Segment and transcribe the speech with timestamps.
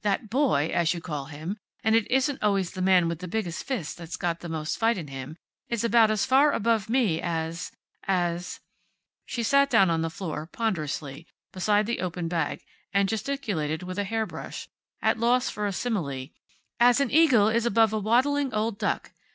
[0.00, 3.62] "That boy, as you call him and it isn't always the man with the biggest
[3.64, 5.36] fists that's got the most fight in him
[5.68, 7.70] is about as far above me as
[8.04, 8.60] as"
[9.26, 12.62] she sat down on the floor, ponderously, beside the open bag,
[12.94, 14.66] and gesticulated with a hairbrush,
[15.02, 16.28] at loss for a simile
[16.80, 19.12] "as an eagle is above a waddling old duck.